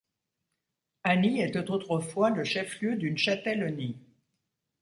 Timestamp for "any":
1.05-1.41